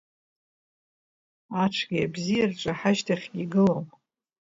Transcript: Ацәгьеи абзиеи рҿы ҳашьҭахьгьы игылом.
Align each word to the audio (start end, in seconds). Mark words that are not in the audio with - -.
Ацәгьеи 1.63 2.05
абзиеи 2.07 2.49
рҿы 2.49 2.71
ҳашьҭахьгьы 2.79 3.39
игылом. 3.43 3.85